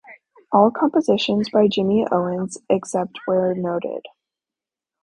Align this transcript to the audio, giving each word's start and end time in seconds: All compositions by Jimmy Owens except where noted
All 0.51 0.71
compositions 0.71 1.49
by 1.51 1.67
Jimmy 1.67 2.07
Owens 2.11 2.57
except 2.71 3.19
where 3.27 3.53
noted 3.53 4.01